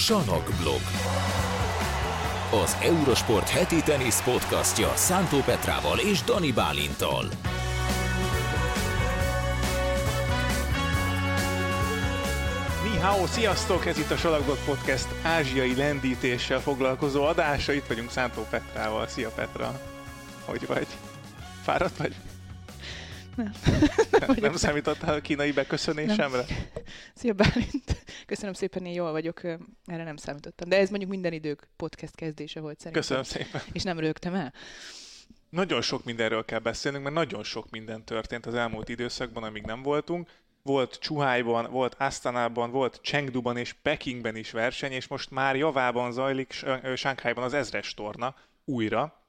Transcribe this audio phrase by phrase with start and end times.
[0.00, 0.80] Sanok blog.
[2.62, 7.24] Az Eurosport heti tenisz podcastja Szántó Petrával és Dani Bálintal.
[12.92, 13.86] Nihao, sziasztok!
[13.86, 17.72] Ez itt a Salakblog Podcast ázsiai lendítéssel foglalkozó adása.
[17.72, 19.06] Itt vagyunk Szántó Petrával.
[19.06, 19.80] Szia Petra!
[20.44, 20.86] Hogy vagy?
[21.62, 22.14] Fáradt vagy?
[23.36, 23.52] Nem.
[24.10, 26.44] Nem, nem számítottál a kínai beköszönésemre?
[27.14, 28.04] Szia Bálint!
[28.26, 29.42] Köszönöm szépen, én jól vagyok,
[29.84, 30.68] erre nem számítottam.
[30.68, 33.02] De ez mondjuk minden idők podcast kezdése volt szerintem.
[33.02, 33.60] Köszönöm szépen.
[33.72, 34.52] És nem rögtem el?
[35.50, 39.82] Nagyon sok mindenről kell beszélnünk, mert nagyon sok minden történt az elmúlt időszakban, amíg nem
[39.82, 40.28] voltunk.
[40.62, 46.64] Volt Csuhájban, volt Asztanában, volt Chengduban és Pekingben is verseny, és most már javában zajlik
[46.94, 48.34] Sánkhájban az ezres torna
[48.64, 49.19] újra.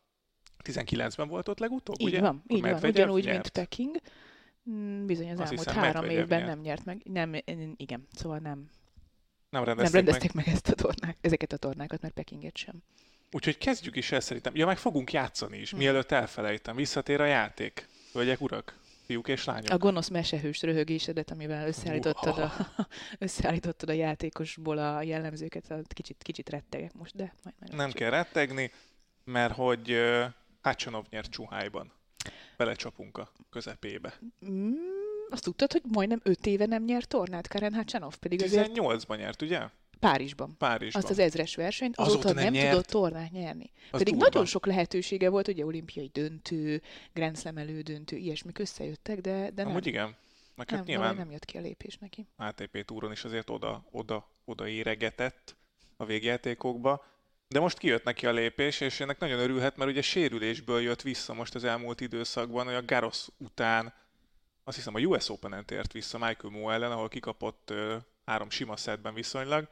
[0.63, 2.19] 19-ben volt ott legutóbb, így ugye?
[2.21, 3.35] Van, így van, ugyanúgy, nyert.
[3.35, 3.95] mint Peking.
[4.69, 6.49] Mm, Bizony az Azt elmúlt hiszem, három Medvegyev évben nyert.
[6.53, 7.01] nem nyert meg.
[7.03, 7.33] Nem,
[7.77, 8.69] igen, szóval nem, Nem
[9.49, 10.45] nem rendezték, rendezték meg.
[10.45, 10.55] meg.
[10.55, 12.75] ezt a tornák, ezeket a tornákat, mert Pekinget sem.
[13.31, 14.55] Úgyhogy kezdjük is el szerintem.
[14.55, 15.77] Ja, meg fogunk játszani is, Hm.
[15.77, 16.75] mielőtt elfelejtem.
[16.75, 17.87] Visszatér a játék.
[18.13, 19.69] Hölgyek, urak, fiúk és lányok.
[19.69, 22.53] A gonosz mesehős röhögésedet, amivel összeállítottad a,
[23.19, 28.71] összeállítottad a játékosból a jellemzőket, kicsit, kicsit rettegek most, de majd Nem kell rettegni,
[29.23, 29.97] mert hogy
[30.61, 31.91] Hacsanov nyert Csuhájban.
[32.57, 34.19] Belecsapunk a közepébe.
[34.49, 34.73] Mm,
[35.29, 39.41] azt tudtad, hogy majdnem öt éve nem nyert tornát Karen Hacsanov, pedig azért 18-ban nyert,
[39.41, 39.59] ugye?
[39.99, 40.55] Párizsban.
[40.57, 41.01] Párizsban.
[41.01, 42.69] Azt az ezres versenyt, Azóta azóta, nem nem, nyert?
[42.69, 43.71] tudott tornát nyerni.
[43.91, 44.27] Az Pedig durva.
[44.27, 46.81] nagyon sok lehetősége volt, ugye olimpiai döntő,
[47.13, 50.15] Grand Slam elődöntő, ilyesmik összejöttek, de, de nem, Amúgy igen.
[50.55, 52.27] Meg hát nem, nyilván nem jött ki a lépés neki.
[52.35, 55.55] ATP túron is azért oda, oda, oda éregetett
[55.97, 57.05] a végjátékokba.
[57.51, 61.33] De most kijött neki a lépés, és ennek nagyon örülhet, mert ugye sérülésből jött vissza
[61.33, 63.93] most az elmúlt időszakban, hogy a Garros után
[64.63, 67.73] azt hiszem a US Open-en tért vissza Michael Moe ellen, ahol kikapott
[68.25, 69.67] három sima szetben viszonylag,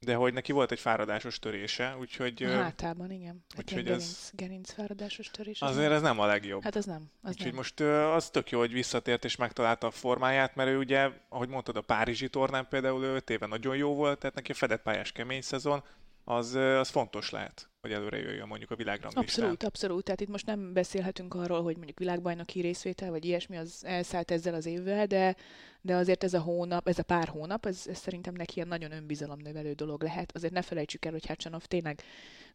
[0.00, 3.44] de hogy neki volt egy fáradásos törése, úgyhogy hátában, igen.
[3.58, 5.62] Úgyhogy ilyen ez- gerinc, gerinc fáradásos törés.
[5.62, 6.62] az azért ez nem a legjobb.
[6.62, 7.10] Hát az nem.
[7.22, 7.56] Az Úgyhogy nem.
[7.56, 7.80] most
[8.14, 11.80] az tök jó, hogy visszatért és megtalálta a formáját, mert ő ugye, ahogy mondtad, a
[11.80, 15.42] Párizsi tornán például ő öt éve nagyon jó volt, tehát neki a fedett pályás kemény
[15.42, 15.82] szezon,
[16.30, 19.24] az, az fontos lehet, hogy előre jöjjön mondjuk a világranglistán.
[19.24, 20.04] Abszolút, abszolút.
[20.04, 24.54] Tehát itt most nem beszélhetünk arról, hogy mondjuk világbajnoki részvétel, vagy ilyesmi, az elszállt ezzel
[24.54, 25.36] az évvel, de,
[25.80, 28.92] de azért ez a hónap, ez a pár hónap, ez, ez szerintem neki ilyen nagyon
[28.92, 30.34] önbizalomnövelő dolog lehet.
[30.34, 32.02] Azért ne felejtsük el, hogy Hacsanov tényleg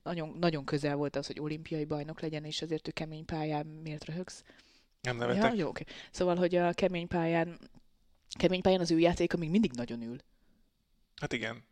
[0.04, 4.06] nagyon, nagyon közel volt az, hogy olimpiai bajnok legyen, és azért ő kemény pályán miért
[4.06, 4.44] röhögsz?
[5.02, 5.56] Nem Ja, nevetek?
[5.56, 5.84] jó, oké.
[6.12, 7.60] Szóval, hogy a kemény pályán,
[8.40, 10.18] kemény pályán az ő játéka még mindig nagyon ül.
[11.22, 11.64] Hát igen,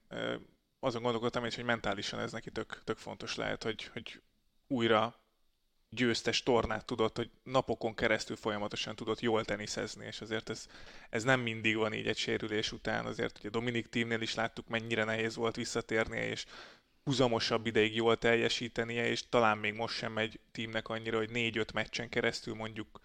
[0.83, 4.21] azon gondolkodtam is, hogy mentálisan ez neki tök, tök fontos lehet, hogy, hogy
[4.67, 5.19] újra
[5.89, 10.67] győztes tornát tudott, hogy napokon keresztül folyamatosan tudott jól teniszezni, és azért ez,
[11.09, 15.03] ez nem mindig van így egy sérülés után, azért ugye Dominik Tímnél is láttuk, mennyire
[15.03, 16.45] nehéz volt visszatérnie, és
[17.03, 22.09] húzamosabb ideig jól teljesítenie, és talán még most sem megy tímnek annyira, hogy négy-öt meccsen
[22.09, 23.01] keresztül mondjuk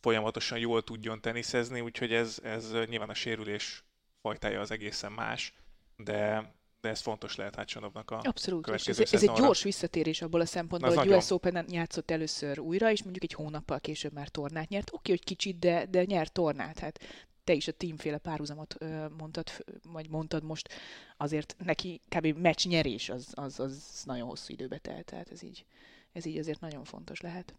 [0.00, 3.84] folyamatosan jól tudjon teniszezni, úgyhogy ez, ez nyilván a sérülés
[4.20, 5.52] fajtája az egészen más,
[5.96, 10.40] de, de ez fontos lehet Hátsanovnak a Abszolút, következő ez, ez egy gyors visszatérés abból
[10.40, 11.22] a szempontból, Az hogy nagyon.
[11.22, 14.90] US Open-en játszott először újra, és mondjuk egy hónappal később már tornát nyert.
[14.92, 16.78] Oké, hogy kicsit, de, de nyert tornát.
[16.78, 17.00] Hát
[17.44, 18.76] te is a teamféle párhuzamot
[19.18, 19.50] mondtad,
[19.82, 20.68] vagy mondtad most,
[21.16, 22.26] azért neki kb.
[22.26, 25.64] meccs nyerés az, az, az nagyon hosszú időbe telt, tehát ez így,
[26.12, 27.54] ez így azért nagyon fontos lehet.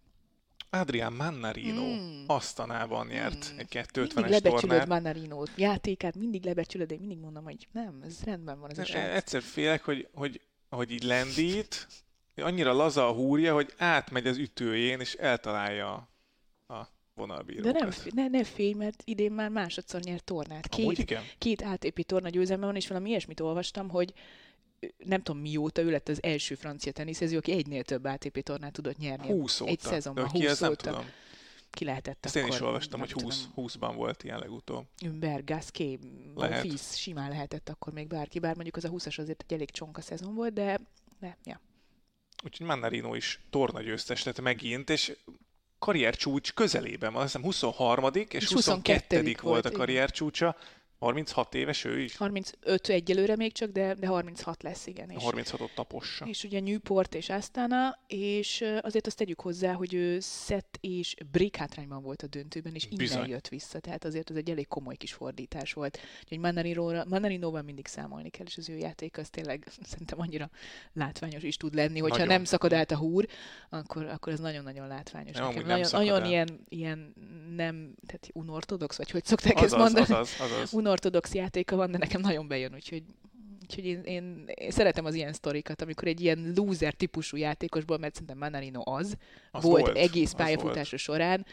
[0.69, 2.24] Adrián Mannarino Mm.
[2.28, 3.57] Asztanában nyert Mm.
[3.57, 4.88] egy Mindig 250-es lebecsülöd tornát.
[4.88, 8.81] Manarino játékát, mindig lebecsülöd, de én mindig mondom, hogy nem, ez rendben van ez a
[8.81, 9.16] E- srác.
[9.16, 11.88] Egyszer félek, hogy, hogy, hogy így lendít,
[12.35, 16.09] annyira laza a húrja, hogy átmegy az ütőjén, és eltalálja
[16.68, 17.74] a, a vonalbírókat.
[17.74, 20.68] De nem, ne, ne félj, mert idén már másodszor nyert tornát.
[20.75, 21.24] Amúgy Két, igen?
[21.38, 24.13] két ATP torna győzelme van, és valami ilyesmit olvastam, hogy
[24.97, 28.97] nem tudom mióta ő lett az első francia teniszező, aki egynél több ATP tornát tudott
[28.97, 29.28] nyerni.
[29.28, 29.72] 20 óta.
[29.72, 30.90] Egy szezonban, ki 20 ez nem óta.
[30.90, 31.06] tudom.
[31.72, 32.56] Ki lehetett Ezt én akkor?
[32.56, 33.67] is olvastam, hogy 20, tudom.
[33.67, 34.85] 20-ban volt ilyen legutóbb.
[35.06, 36.00] Ümber, Gasquet.
[36.34, 40.02] Monfils, simán lehetett akkor még bárki, bár mondjuk az a 20-as azért egy elég csonka
[40.02, 40.79] szezon volt, de,
[41.20, 41.61] de ja.
[42.43, 45.16] Úgyhogy Mannarino is tornagyőztes lett megint, és
[45.79, 48.09] karrier csúcs közelében van, azt hiszem 23.
[48.14, 49.16] és, És 22.
[49.17, 49.35] 22.
[49.41, 49.79] volt a igen.
[50.99, 51.46] Karrier csúcsa.
[51.46, 52.17] 36 éves ő is.
[52.17, 55.09] 35 egyelőre még csak, de, de 36 lesz, igen.
[55.09, 56.25] És, 36-ot tapossa.
[56.25, 61.55] És ugye Newport és Astana, és azért azt tegyük hozzá, hogy ő szett és break
[61.55, 63.29] hátrányban volt a döntőben, és innen Bizony.
[63.29, 63.79] jött vissza.
[63.79, 65.99] Tehát azért ez egy elég komoly kis fordítás volt.
[66.22, 66.40] Úgyhogy
[67.07, 70.49] Mannarinóval mindig számolni kell, és az ő játék az tényleg szerintem annyira
[70.93, 71.99] látványos is tud lenni.
[71.99, 72.34] Hogyha Nagyon.
[72.34, 73.28] nem szakad át a húr,
[73.69, 75.35] akkor, akkor ez nagyon-nagyon látványos.
[75.35, 75.67] Nem, nekem.
[75.67, 77.13] nagyon nagyon ilyen, ilyen
[77.55, 80.13] nem, tehát unortodox, vagy hogy szokták ezt Azaz, mondani?
[80.13, 80.73] azaz, azaz.
[80.90, 83.03] Unortodox játéka van, de nekem nagyon bejön, úgyhogy
[83.62, 88.14] Úgyhogy én, én, én szeretem az ilyen sztorikat, amikor egy ilyen loser típusú játékosból, mert
[88.14, 89.18] szerintem Manarino az,
[89.52, 91.46] az volt, volt egész pályafutása során,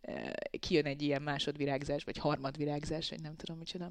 [0.00, 0.30] eh,
[0.60, 3.90] kijön egy ilyen másodvirágzás, vagy harmadvirágzás, vagy nem tudom micsoda.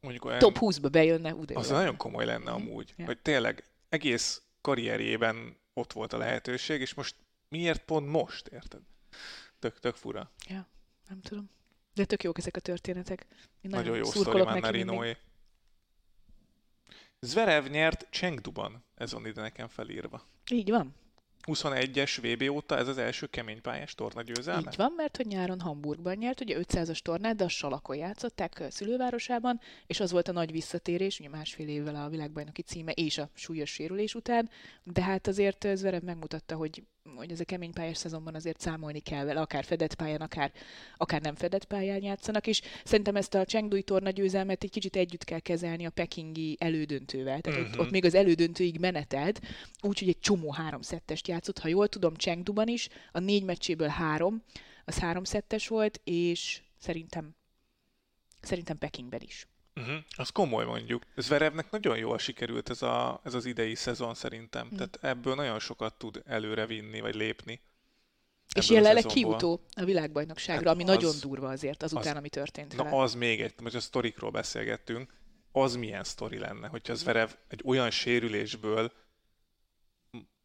[0.00, 0.38] Mondjuk olyan...
[0.38, 2.62] Top 20-ba bejönne, úgy Az nagyon komoly lenne mhm.
[2.62, 3.04] amúgy, ja.
[3.04, 7.14] hogy tényleg egész karrierjében ott volt a lehetőség, és most
[7.48, 8.80] miért pont most, érted?
[9.58, 10.32] Tök, tök fura.
[10.48, 10.68] Ja,
[11.08, 11.50] nem tudom.
[11.96, 13.26] De tök jók ezek a történetek.
[13.60, 15.16] Én nagyon, nagyon jó sztori Manarinoé.
[17.20, 20.22] Zverev nyert Chengduban, ez van ide nekem felírva.
[20.50, 20.94] Így van.
[21.46, 24.70] 21-es VB óta ez az első keménypályás torna győzelme?
[24.70, 29.60] Így van, mert hogy nyáron Hamburgban nyert, ugye 500-as tornát, de a Salakon játszották szülővárosában,
[29.86, 33.70] és az volt a nagy visszatérés, ugye másfél évvel a világbajnoki címe és a súlyos
[33.70, 34.50] sérülés után,
[34.82, 36.82] de hát azért Zverev megmutatta, hogy
[37.14, 40.52] hogy ez a kemény pályás szezonban azért számolni kell vele, akár fedett pályán, akár,
[40.96, 45.24] akár nem fedett pályán játszanak, és szerintem ezt a Chengdui torna győzelmet egy kicsit együtt
[45.24, 47.40] kell kezelni a pekingi elődöntővel.
[47.40, 47.74] Tehát uh-huh.
[47.74, 49.40] ott, ott, még az elődöntőig menetelt,
[49.80, 54.42] úgyhogy egy csomó három szettest játszott, ha jól tudom, Chengduban is, a négy meccséből három,
[54.84, 57.34] az három szettes volt, és szerintem
[58.40, 59.46] szerintem Pekingben is.
[59.76, 59.96] Uh-huh.
[60.16, 61.02] Az komoly mondjuk.
[61.16, 64.62] Zverevnek nagyon jól sikerült ez, a, ez az idei szezon szerintem.
[64.62, 64.78] Uh-huh.
[64.78, 67.60] Tehát ebből nagyon sokat tud előre vinni, vagy lépni.
[68.54, 72.76] És jelenleg kiutó a világbajnokságra, hát ami az, nagyon durva azért azután, az, ami történt
[72.76, 72.96] Na vele.
[72.96, 75.14] az még egy, most a sztorikról beszélgettünk,
[75.52, 78.92] az milyen sztori lenne, hogyha Zverev egy olyan sérülésből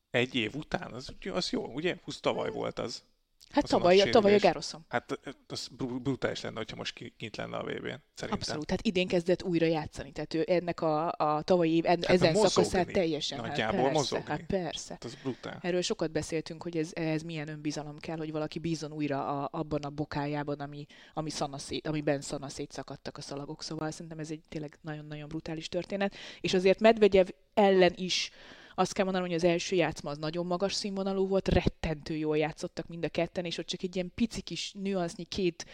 [0.10, 1.98] egy év után, az, az jó, ugye?
[2.04, 3.04] 20 tavaly volt az.
[3.51, 4.86] Hát tavaly, a, tavaly a Gároszom.
[4.88, 5.68] Hát az
[6.01, 8.31] brutális lenne, hogyha most kint lenne a vb n szerintem.
[8.31, 12.09] Abszolút, hát idén kezdett újra játszani, tehát ő ennek a, a tavalyi év, en, hát
[12.09, 13.39] ezen szakaszát teljesen.
[13.39, 14.31] Hát Nagyjából hát persze, mozogni.
[14.31, 14.94] Hát persze.
[14.94, 15.59] Hát az brutál.
[15.62, 19.81] Erről sokat beszéltünk, hogy ez, ez milyen önbizalom kell, hogy valaki bízon újra a, abban
[19.81, 23.63] a bokájában, ami, ami szanaszét, amiben szanaszét szakadtak a szalagok.
[23.63, 26.15] Szóval szerintem ez egy tényleg nagyon-nagyon brutális történet.
[26.42, 28.31] És azért Medvegyev ellen is
[28.76, 32.88] azt kell mondanom, hogy az első játszma az nagyon magas színvonalú volt, rettentő jól játszottak
[32.88, 35.66] mind a ketten, és ott csak egy ilyen pici kis nüansznyi két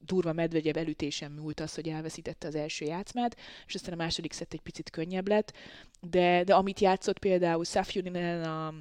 [0.00, 3.36] durva medvegyev elütésen múlt az, hogy elveszítette az első játszmát,
[3.66, 5.52] és aztán a második szett egy picit könnyebb lett,
[6.00, 8.74] de, de amit játszott például Safjuninen a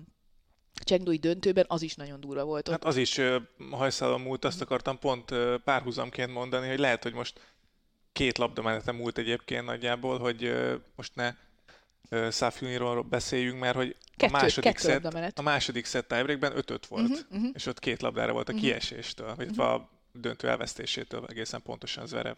[0.84, 2.70] Csengdui döntőben, az is nagyon durva volt.
[2.70, 3.22] Hát az is
[3.72, 5.32] hajszálon múlt, azt akartam pont
[5.64, 7.56] párhuzamként mondani, hogy lehet, hogy most
[8.12, 10.54] két labdamenete múlt egyébként nagyjából, hogy
[10.96, 11.36] most ne
[12.30, 17.20] Száfjuniról beszéljünk, mert hogy kettő, a második szett, a második szett tiebreakben 5-5 volt, uh-huh,
[17.32, 17.50] uh-huh.
[17.54, 18.68] és ott két labdára volt a uh-huh.
[18.68, 19.66] kieséstől, vagy uh-huh.
[19.66, 22.36] a döntő elvesztésétől egészen pontosan Zverev.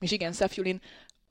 [0.00, 0.80] És igen, Szafjulin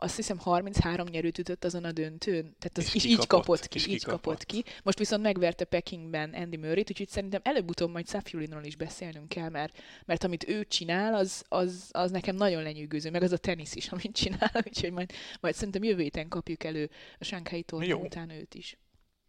[0.03, 3.91] azt hiszem 33 nyerőt ütött azon a döntőn, tehát az és is így kapott ki,
[3.91, 4.63] így kapott ki.
[4.83, 9.77] Most viszont megverte Pekingben Andy Murray-t, úgyhogy szerintem előbb-utóbb majd Safiulinról is beszélnünk kell, mert,
[10.05, 13.89] mert amit ő csinál, az, az, az nekem nagyon lenyűgöző, meg az a tenisz is,
[13.93, 16.89] amit csinál, úgyhogy majd, majd szerintem jövő héten kapjuk elő
[17.19, 18.77] a Sánkhái torna után őt is.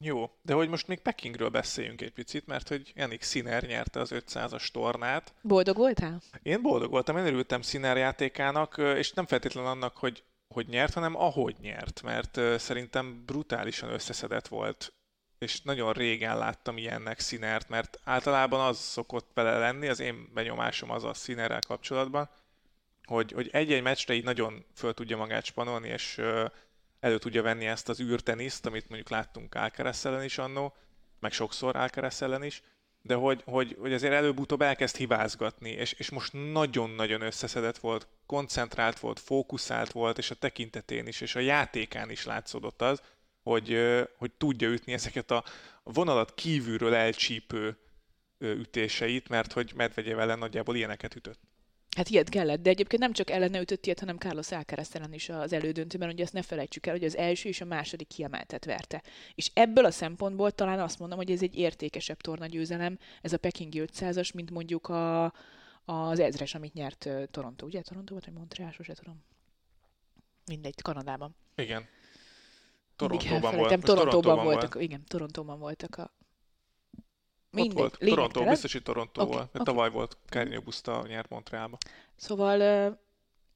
[0.04, 4.10] Jó, de hogy most még Pekingről beszéljünk egy picit, mert hogy Janik Sinner nyerte az
[4.14, 5.34] 500-as tornát.
[5.42, 6.20] Boldog voltál?
[6.42, 11.16] Én boldog voltam, én örültem Sinner játékának, és nem feltétlenül annak, hogy hogy nyert, hanem
[11.16, 14.92] ahogy nyert, mert szerintem brutálisan összeszedett volt,
[15.38, 20.90] és nagyon régen láttam ilyennek színert, mert általában az szokott vele lenni, az én benyomásom
[20.90, 22.30] az a színerrel kapcsolatban,
[23.04, 26.20] hogy, hogy egy-egy meccsre így nagyon föl tudja magát spanolni, és
[27.00, 30.74] elő tudja venni ezt az űrteniszt, amit mondjuk láttunk Alcaraz ellen is annó,
[31.20, 32.62] meg sokszor Alcaraz ellen is,
[33.02, 38.98] de hogy, hogy, hogy azért előbb-utóbb elkezd hibázgatni, és, és most nagyon-nagyon összeszedett volt, koncentrált
[38.98, 43.02] volt, fókuszált volt, és a tekintetén is, és a játékán is látszódott az,
[43.42, 43.78] hogy,
[44.16, 45.44] hogy tudja ütni ezeket a
[45.82, 47.76] vonalat kívülről elcsípő
[48.38, 51.40] ütéseit, mert hogy Medvegyev ellen nagyjából ilyeneket ütött.
[51.96, 55.28] Hát ilyet kellett, de egyébként nem csak ellene ütött ilyet, hanem Carlos Alcaraz ellen is
[55.28, 59.02] az elődöntőben, hogy ezt ne felejtsük el, hogy az első és a második kiemeltet verte.
[59.34, 63.82] És ebből a szempontból talán azt mondom, hogy ez egy értékesebb tornagyőzelem, ez a Pekingi
[63.86, 65.24] 500-as, mint mondjuk a,
[65.84, 67.66] az ezres, amit nyert Toronto.
[67.66, 69.24] Ugye Toronto volt, vagy Montreal, sose tudom.
[70.46, 71.36] Mindegy, Kanadában.
[71.54, 71.88] Igen.
[72.96, 73.68] Torontóban volt.
[73.68, 74.86] Torontóban, Torontóban voltak, volt.
[74.86, 76.12] igen, Torontóban voltak a,
[77.52, 78.10] Mindegy, Ott volt.
[78.14, 79.48] Toronto, biztos, hogy Toronto okay, volt.
[79.48, 79.64] Okay.
[79.64, 81.78] Tavaly volt Kárnyó Buszta nyert Montrealba.
[82.16, 82.60] Szóval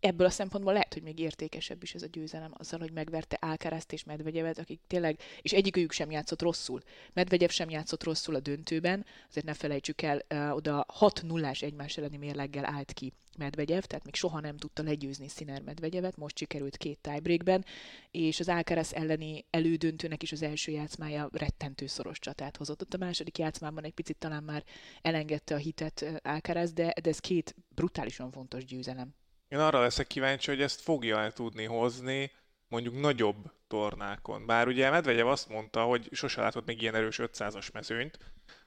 [0.00, 3.92] ebből a szempontból lehet, hogy még értékesebb is ez a győzelem azzal, hogy megverte Alcarazt
[3.92, 6.82] és Medvegyevet, akik tényleg, és egyikőjük sem játszott rosszul.
[7.12, 10.22] Medvegyev sem játszott rosszul a döntőben, azért ne felejtsük el,
[10.52, 15.28] oda 6 0 egymás elleni mérleggel állt ki Medvegyev, tehát még soha nem tudta legyőzni
[15.28, 17.64] Sziner Medvegyevet, most sikerült két tiebreakben,
[18.10, 22.82] és az Alcaraz elleni elődöntőnek is az első játszmája rettentő szoros csatát hozott.
[22.82, 24.64] Ott a második játszmában egy picit talán már
[25.02, 29.14] elengedte a hitet Alcaraz, de, de ez két brutálisan fontos győzelem.
[29.48, 32.30] Én arra leszek kíváncsi, hogy ezt fogja el tudni hozni
[32.68, 34.46] mondjuk nagyobb tornákon.
[34.46, 38.18] Bár ugye Medvegyev azt mondta, hogy sose látott még ilyen erős 500-as mezőnyt,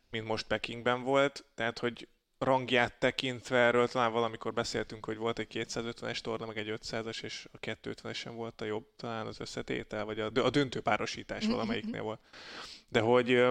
[0.09, 2.07] mint most Pekingben volt, tehát hogy
[2.39, 7.47] rangját tekintve erről talán valamikor beszéltünk, hogy volt egy 250-es torna, meg egy 500-as, és
[7.51, 11.51] a 250-esen volt a jobb, talán az összetétel, vagy a, a döntőpárosítás mm-hmm.
[11.51, 12.19] valamelyiknél volt.
[12.87, 13.43] De hogy,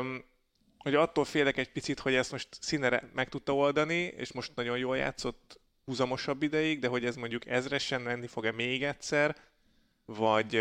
[0.78, 4.78] hogy attól félek egy picit, hogy ezt most színere meg tudta oldani, és most nagyon
[4.78, 9.36] jól játszott húzamosabb ideig, de hogy ez mondjuk ezresen menni fog-e még egyszer,
[10.16, 10.60] vagy,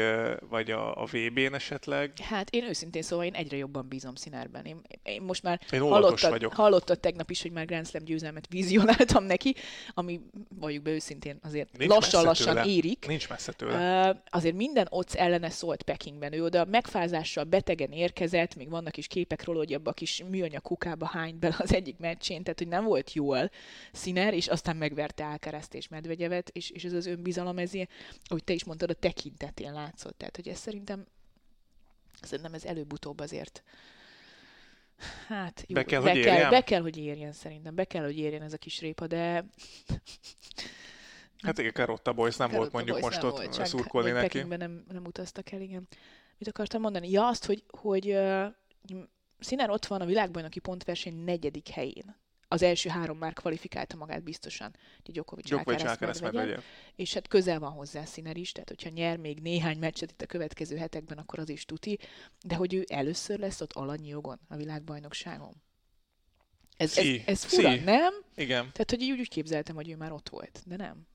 [0.49, 2.11] vagy a, a VB-n esetleg?
[2.19, 4.65] Hát én őszintén szóval én egyre jobban bízom Színárben.
[4.65, 6.53] Én, én most már én hallottad, vagyok.
[6.53, 9.55] hallottad tegnap is, hogy már Grand Slam győzelmet vizionáltam neki,
[9.93, 10.19] ami
[10.59, 13.05] valljuk be őszintén azért lassan-lassan érik.
[13.07, 14.09] Nincs messze tőle.
[14.09, 16.33] Uh, azért minden ott ellene szólt Pekingben.
[16.33, 20.61] Ő oda megfázással betegen érkezett, még vannak is képek róla, hogy abba a kis műanyag
[20.61, 23.51] kukába hányt bele az egyik meccsén, tehát hogy nem volt jól
[23.91, 27.91] Sziner, és aztán megverte Alcaraz és Medvegyevet, és, és ez az önbizalom ezért,
[28.25, 30.17] ahogy te is mondtad, a tekin tekintetén látszott.
[30.17, 31.05] Tehát, hogy ez szerintem,
[32.21, 33.63] szerintem ez előbb-utóbb azért
[35.27, 36.49] Hát jó, be kell, be, hogy kell, érjen?
[36.49, 37.75] be kell, hogy érjen szerintem.
[37.75, 39.45] Be kell, hogy érjen ez a kis répa, de...
[41.37, 44.27] Hát igen, Karotta Boys nem Karotta volt mondjuk most ott volt, szurkolni neki.
[44.27, 45.87] Pekingben nem, nem utaztak el, igen.
[46.37, 47.09] Mit akartam mondani?
[47.09, 48.45] Ja, azt, hogy, hogy uh,
[49.39, 52.15] Sziner ott van a világbajnoki pontverseny negyedik helyén
[52.47, 54.75] az első három már kvalifikálta magát biztosan.
[55.03, 56.21] Djokovic, Djokovic Alcaraz.
[56.95, 60.25] És hát közel van hozzá Sziner is, tehát hogyha nyer még néhány meccset itt a
[60.25, 61.99] következő hetekben, akkor az is tuti,
[62.45, 65.53] de hogy ő először lesz ott alanyi jogon a világbajnokságon.
[66.77, 67.79] Ez, ez, ez fura, sí.
[67.79, 68.13] nem?
[68.35, 68.71] Igen.
[68.71, 71.07] Tehát, hogy úgy, úgy képzeltem, hogy ő már ott volt, de nem.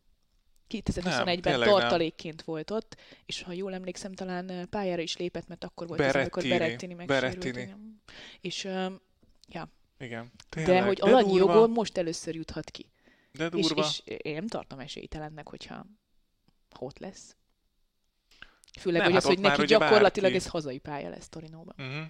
[0.68, 2.44] 2021-ben tartalékként nem.
[2.46, 2.96] volt ott,
[3.26, 6.24] és ha jól emlékszem, talán pályára is lépett, mert akkor volt Berettini.
[6.24, 7.38] az, amikor Berettini megsérült.
[7.38, 7.74] Berettini.
[8.40, 8.64] És
[9.48, 9.68] ja,
[10.02, 10.32] igen.
[10.48, 11.52] Tényleg, de hogy de alanyi durva.
[11.52, 12.90] jogon most először juthat ki.
[13.32, 13.82] De durva.
[13.82, 15.86] És, és én nem tartom esélytelennek, hogyha
[16.78, 17.36] ott lesz.
[18.80, 20.46] Főleg, nem, hogy hát az, hogy neki gyakorlatilag bárki...
[20.46, 21.74] ez hazai pálya lesz Torinóban.
[21.78, 22.06] Uh-huh.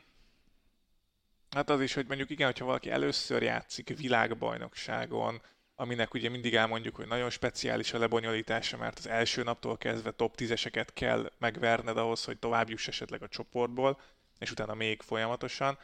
[1.50, 5.42] Hát az is, hogy mondjuk igen, hogyha valaki először játszik világbajnokságon,
[5.74, 10.34] aminek ugye mindig elmondjuk, hogy nagyon speciális a lebonyolítása, mert az első naptól kezdve top
[10.38, 14.00] 10-eseket kell megverned ahhoz, hogy tovább juss esetleg a csoportból,
[14.38, 15.78] és utána még folyamatosan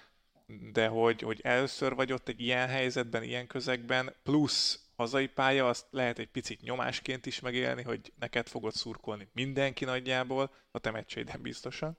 [0.73, 5.87] de hogy, hogy először vagy ott egy ilyen helyzetben, ilyen közegben, plusz hazai pálya, azt
[5.91, 11.43] lehet egy picit nyomásként is megélni, hogy neked fogod szurkolni mindenki nagyjából, a te meccseiden
[11.43, 11.99] biztosan.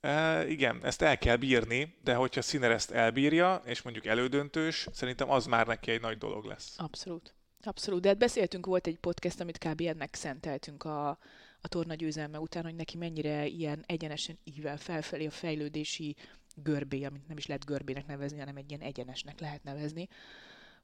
[0.00, 5.30] E, igen, ezt el kell bírni, de hogyha Sziner ezt elbírja, és mondjuk elődöntős, szerintem
[5.30, 6.74] az már neki egy nagy dolog lesz.
[6.78, 7.34] Abszolút.
[7.62, 9.80] Abszolút, de hát beszéltünk, volt egy podcast, amit kb.
[9.80, 11.08] ennek szenteltünk a,
[11.60, 16.16] a torna győzelme után, hogy neki mennyire ilyen egyenesen ível felfelé a fejlődési
[16.56, 20.08] görbé, amit nem is lehet görbének nevezni, hanem egy ilyen egyenesnek lehet nevezni,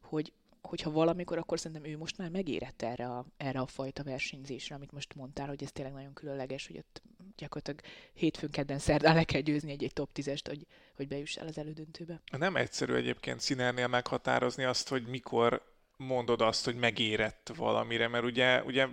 [0.00, 0.32] hogy
[0.62, 4.92] hogyha valamikor, akkor szerintem ő most már megérett erre a, erre a fajta versenyzésre, amit
[4.92, 7.02] most mondtál, hogy ez tényleg nagyon különleges, hogy ott
[7.37, 7.80] gyakorlatilag
[8.12, 11.58] hétfőn, kedden, szerdán le kell győzni egy, egy top 10-est, hogy, hogy bejuss el az
[11.58, 12.20] elődöntőbe.
[12.38, 15.62] Nem egyszerű egyébként színernél meghatározni azt, hogy mikor
[15.96, 18.87] mondod azt, hogy megérett valamire, mert ugye, ugye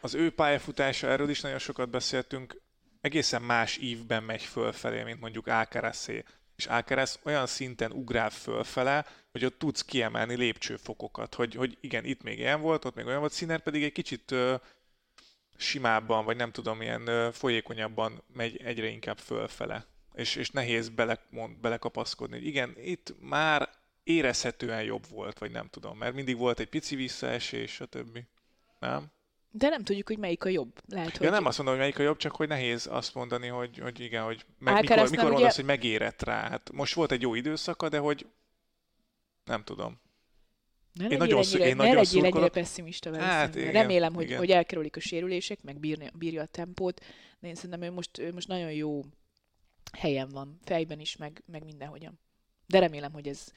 [0.00, 2.60] az ő pályafutása, erről is nagyon sokat beszéltünk,
[3.00, 6.24] egészen más ívben megy fölfelé, mint mondjuk Alcarazé.
[6.56, 12.22] És Alcaraz olyan szinten ugrál fölfele, hogy ott tudsz kiemelni lépcsőfokokat, hogy, hogy igen, itt
[12.22, 14.54] még ilyen volt, ott még olyan volt, Színer pedig egy kicsit ö,
[15.56, 19.86] simábban, vagy nem tudom, ilyen ö, folyékonyabban megy egyre inkább fölfele.
[20.14, 22.38] És, és nehéz bele, mond, belekapaszkodni.
[22.38, 23.68] Igen, itt már
[24.02, 28.18] érezhetően jobb volt, vagy nem tudom, mert mindig volt egy pici visszaesés, stb.
[28.78, 29.10] Nem?
[29.50, 30.72] De nem tudjuk, hogy melyik a jobb.
[30.88, 31.30] Lehet, ja, hogy...
[31.30, 34.24] nem azt mondom, hogy melyik a jobb, csak hogy nehéz azt mondani, hogy, hogy igen,
[34.24, 35.52] hogy meg, mikor, mikor mondasz, ugye...
[35.54, 36.48] hogy megérett rá.
[36.48, 38.26] Hát most volt egy jó időszaka, de hogy
[39.44, 40.00] nem tudom.
[40.92, 44.24] Ne én nagyon, ennyire, én ne nagyon legyél ennyire pessimista vele hát, igen, Remélem, hogy,
[44.24, 44.38] igen.
[44.38, 47.04] hogy elkerülik a sérülések, meg bírja, bírja a tempót,
[47.40, 49.04] de én szerintem ő most, ő most nagyon jó
[49.98, 52.20] helyen van, fejben is, meg, meg mindenhogyan.
[52.66, 53.52] De remélem, hogy ez,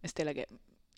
[0.00, 0.48] ez tényleg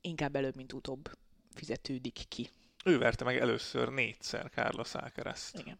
[0.00, 1.10] inkább előbb, mint utóbb
[1.54, 2.48] fizetődik ki.
[2.85, 5.79] Ő verte meg először négyszer Carlos alcaraz Igen.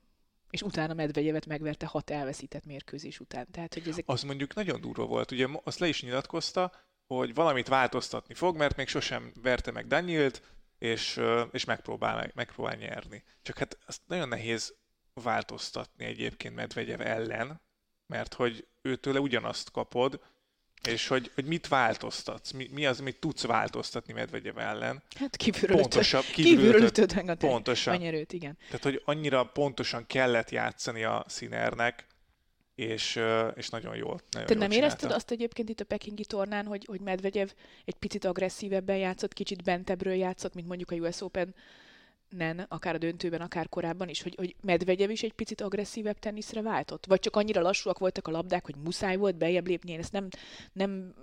[0.51, 3.47] És utána Medvegyevet megverte hat elveszített mérkőzés után.
[3.51, 4.05] Tehát, hogy ezek...
[4.07, 5.31] Az mondjuk nagyon durva volt.
[5.31, 6.73] Ugye azt le is nyilatkozta,
[7.07, 10.43] hogy valamit változtatni fog, mert még sosem verte meg Danielt,
[10.79, 11.21] és,
[11.51, 13.25] és megpróbál, megpróbál nyerni.
[13.43, 14.75] Csak hát azt nagyon nehéz
[15.13, 17.61] változtatni egyébként Medvegyev ellen,
[18.07, 20.21] mert hogy őtőle ugyanazt kapod,
[20.87, 25.03] és hogy, hogy mit változtatsz, mi, mi az, amit tudsz változtatni Medvegyev ellen.
[25.19, 27.95] Hát kívülről pontosabb, kívülről ütöd meg a, pontosan.
[27.95, 28.59] a nyerőt, igen.
[28.67, 32.07] Tehát, hogy annyira pontosan kellett játszani a színernek,
[32.75, 33.21] és,
[33.55, 34.21] és nagyon jól.
[34.31, 37.49] Nagyon Te nem érezted azt egyébként itt a pekingi tornán, hogy, hogy Medvegyev
[37.85, 41.55] egy picit agresszívebben játszott, kicsit bentebbről játszott, mint mondjuk a US Open
[42.37, 46.63] nen, akár a döntőben, akár korábban is, hogy, hogy Medvegyev is egy picit agresszívebb teniszre
[46.63, 47.07] váltott?
[47.07, 49.93] Vagy csak annyira lassúak voltak a labdák, hogy muszáj volt bejebb lépni?
[49.93, 50.29] Én ezt nem,
[50.73, 51.15] nem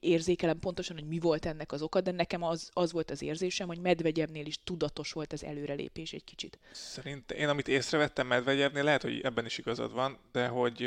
[0.00, 3.66] érzékelem pontosan, hogy mi volt ennek az oka, de nekem az, az volt az érzésem,
[3.66, 6.58] hogy Medvegyevnél is tudatos volt az előrelépés egy kicsit.
[6.72, 10.80] Szerint én, amit észrevettem Medvegyevnél, lehet, hogy ebben is igazad van, de hogy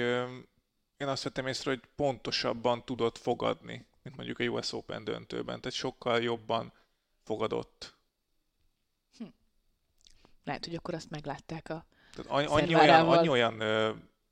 [0.97, 5.61] én azt vettem észre, hogy pontosabban tudott fogadni, mint mondjuk a US Open döntőben.
[5.61, 6.73] Tehát sokkal jobban
[7.23, 7.95] fogadott.
[10.43, 13.91] Lehet, hogy akkor azt meglátták a Tehát annyi olyan, annyi olyan ö,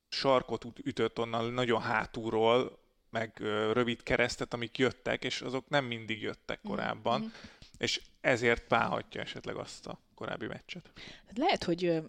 [0.09, 6.21] sarkot ütött onnan nagyon hátulról, meg ö, rövid keresztet, amik jöttek, és azok nem mindig
[6.21, 7.29] jöttek mhm, korábban, mm-hmm.
[7.77, 10.91] és ezért pálhatja esetleg azt a korábbi meccset.
[11.27, 12.01] Hát lehet, hogy,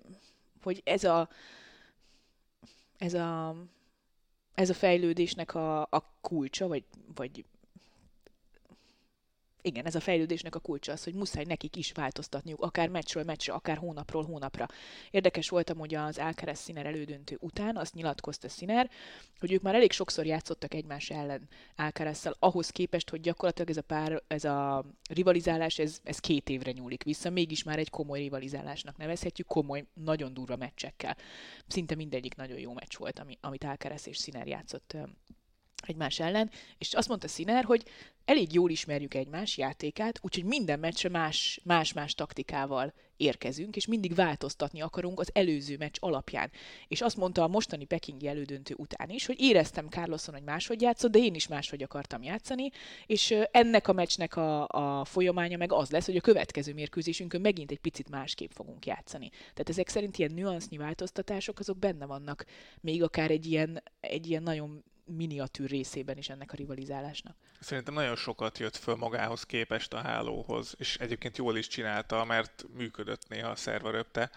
[0.62, 1.28] hogy ez a
[2.98, 3.56] ez a
[4.54, 7.44] ez a fejlődésnek a, a kulcsa, vagy, vagy
[9.62, 13.52] igen, ez a fejlődésnek a kulcsa az, hogy muszáj nekik is változtatniuk, akár meccsről meccsre,
[13.52, 14.66] akár hónapról hónapra.
[15.10, 18.90] Érdekes voltam, hogy az Alcaraz Sziner elődöntő után azt nyilatkozta Sziner,
[19.38, 23.82] hogy ők már elég sokszor játszottak egymás ellen alcaraz ahhoz képest, hogy gyakorlatilag ez a
[23.82, 28.96] pár, ez a rivalizálás, ez, ez két évre nyúlik vissza, mégis már egy komoly rivalizálásnak
[28.96, 31.16] nevezhetjük, komoly, nagyon durva meccsekkel.
[31.66, 34.96] Szinte mindegyik nagyon jó meccs volt, ami, amit Alcaraz és Sziner játszott
[35.86, 37.84] egymás ellen, és azt mondta Sziner, hogy
[38.24, 44.80] elég jól ismerjük egymás játékát, úgyhogy minden meccsre más, más-más taktikával érkezünk, és mindig változtatni
[44.80, 46.50] akarunk az előző meccs alapján.
[46.88, 51.10] És azt mondta a mostani pekingi elődöntő után is, hogy éreztem Carloson, hogy máshogy játszott,
[51.10, 52.70] de én is máshogy akartam játszani,
[53.06, 57.70] és ennek a meccsnek a, a folyamánya meg az lesz, hogy a következő mérkőzésünkön megint
[57.70, 59.28] egy picit másképp fogunk játszani.
[59.28, 62.44] Tehát ezek szerint ilyen nüansznyi változtatások azok benne vannak,
[62.80, 67.36] még akár egy ilyen, egy ilyen nagyon miniatűr részében is ennek a rivalizálásnak.
[67.60, 72.64] Szerintem nagyon sokat jött föl magához képest a hálóhoz, és egyébként jól is csinálta, mert
[72.74, 74.30] működött néha a szerveröpte.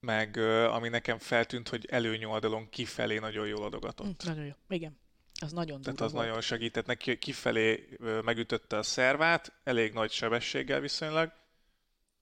[0.00, 4.06] Meg ami nekem feltűnt, hogy előnyoldalon kifelé nagyon jól adogatott.
[4.06, 4.98] Mm, nagyon jó, igen.
[5.40, 6.26] Az nagyon Tehát az volt.
[6.26, 11.32] nagyon segített neki, kifelé megütötte a szervát, elég nagy sebességgel viszonylag.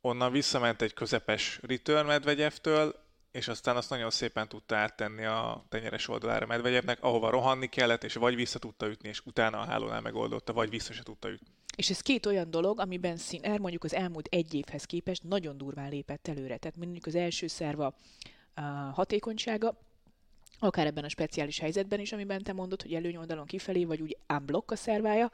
[0.01, 3.08] Onnan visszament egy közepes return Medvegyeftől,
[3.39, 8.15] és aztán azt nagyon szépen tudta áttenni a tenyeres oldalára Medvegyevnek, ahova rohanni kellett, és
[8.15, 11.47] vagy vissza tudta ütni, és utána a hálónál megoldotta, vagy vissza se tudta ütni.
[11.77, 15.91] És ez két olyan dolog, amiben Sziner mondjuk az elmúlt egy évhez képest nagyon durván
[15.91, 16.57] lépett előre.
[16.57, 17.95] Tehát mondjuk az első szerva
[18.55, 18.61] a
[18.95, 19.79] hatékonysága,
[20.59, 24.71] akár ebben a speciális helyzetben is, amiben te mondod, hogy előnyoldalon kifelé, vagy úgy unblock
[24.71, 25.31] a szervája,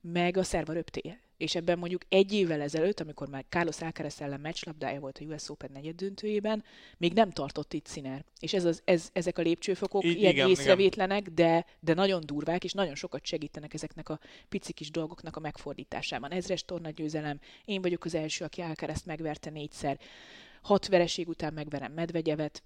[0.00, 1.20] meg a szerva röptéje.
[1.36, 5.48] És ebben mondjuk egy évvel ezelőtt, amikor már Carlos Alcaraz ellen meccslabdája volt a US
[5.48, 6.64] Open negyed döntőjében,
[6.96, 8.24] még nem tartott itt színer.
[8.40, 11.34] És ez az, ez, ezek a lépcsőfokok I- ilyen igen, észrevétlenek, igen.
[11.34, 16.30] De, de nagyon durvák, és nagyon sokat segítenek ezeknek a pici kis dolgoknak a megfordításában.
[16.30, 19.98] Ezres tornagyőzelem, én vagyok az első, aki Alcaraz megverte négyszer,
[20.62, 22.62] hat vereség után megverem Medvegyevet,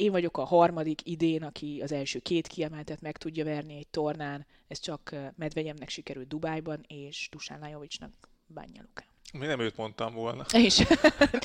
[0.00, 4.46] én vagyok a harmadik idén, aki az első két kiemeltet meg tudja verni egy tornán.
[4.68, 8.12] Ez csak Medvegyemnek sikerült Dubájban, és Dusán Lajovicsnak
[8.46, 9.06] Bánja Lukán.
[9.32, 10.44] Mi nem őt mondtam volna.
[10.52, 10.78] És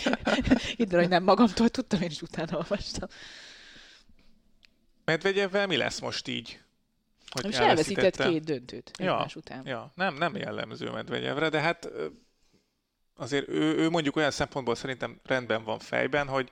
[0.76, 3.10] itt hogy nem magamtól tudtam, én is utána olvastam.
[5.06, 6.60] Medvegyevvel mi lesz most így?
[7.30, 9.68] Hogy most elveszített két döntőt ja, után.
[9.68, 11.89] Ja, nem, nem jellemző Medvegyevre, de hát
[13.15, 16.52] azért ő, ő mondjuk olyan szempontból szerintem rendben van fejben, hogy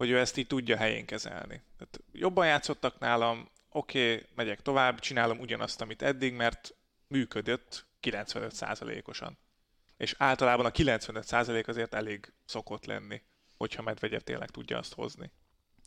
[0.00, 1.62] hogy ő ezt így tudja helyén kezelni.
[1.76, 6.74] Tehát jobban játszottak nálam, oké, okay, megyek tovább, csinálom ugyanazt, amit eddig, mert
[7.06, 9.38] működött 95%-osan.
[9.96, 13.22] És általában a 95% azért elég szokott lenni,
[13.56, 15.30] hogyha Medvegyev tényleg tudja azt hozni.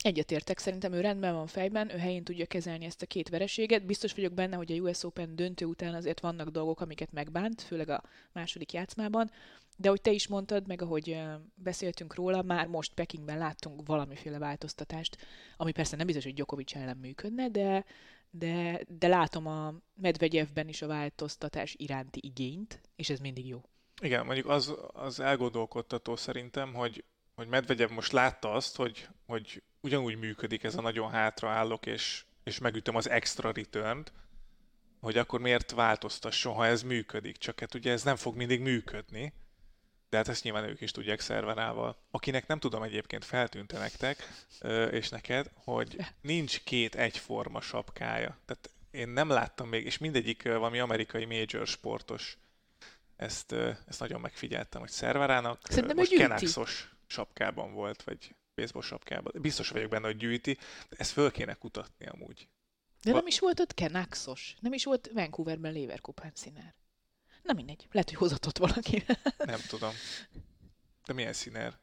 [0.04, 3.86] Egyetértek, szerintem ő rendben van fejben, ő helyén tudja kezelni ezt a két vereséget.
[3.86, 7.90] Biztos vagyok benne, hogy a US Open döntő után azért vannak dolgok, amiket megbánt, főleg
[7.90, 9.32] a második játszmában.
[9.78, 11.22] De ahogy te is mondtad, meg ahogy
[11.56, 15.18] beszéltünk róla, már most Pekingben láttunk valamiféle változtatást,
[15.58, 17.86] ami persze nem biztos, hogy Djokovic ellen működne, de,
[18.30, 23.62] de, de látom a Medvegyevben is a változtatás iránti igényt, és ez mindig jó.
[24.02, 27.04] Igen, mondjuk az, az elgondolkodtató szerintem, hogy,
[27.36, 32.60] hogy Medvegyev most látta azt, hogy, hogy ugyanúgy működik ez a nagyon hátraállok, és, és
[32.60, 34.04] megütöm az extra return
[35.04, 37.38] hogy akkor miért változtasson, ha ez működik.
[37.38, 39.34] Csak hát ugye ez nem fog mindig működni,
[40.10, 41.98] de hát ezt nyilván ők is tudják szerverával.
[42.12, 44.46] Akinek nem tudom egyébként feltűnte nektek,
[44.92, 48.38] és neked, hogy nincs két egyforma sapkája.
[48.46, 52.38] Tehát én nem láttam még, és mindegyik valami amerikai major sportos.
[53.16, 53.52] Ezt,
[53.88, 59.34] ezt nagyon megfigyeltem, hogy szerverának Szerintem most Kenaxos sapkában volt, vagy baseball sapkában.
[59.42, 60.58] Biztos vagyok benne, hogy gyűjti,
[60.90, 62.48] de ezt föl kéne kutatni amúgy.
[63.04, 64.56] De nem is volt ott Kenaxos?
[64.60, 66.76] Nem is volt Vancouverben Leverkusen színár?
[67.44, 69.04] Na mindegy, lehet, hogy hozatott valaki.
[69.38, 69.92] Nem tudom.
[71.06, 71.82] De milyen színer?